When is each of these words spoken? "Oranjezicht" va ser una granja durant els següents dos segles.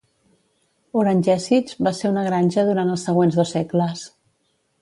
"Oranjezicht" 1.01 1.75
va 1.87 1.93
ser 1.99 2.13
una 2.13 2.25
granja 2.31 2.65
durant 2.71 2.93
els 2.95 3.07
següents 3.11 3.41
dos 3.43 3.55
segles. 3.59 4.07